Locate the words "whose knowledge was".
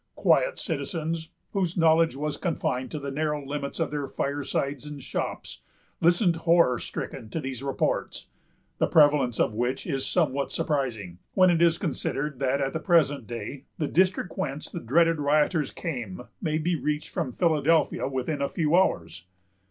1.51-2.35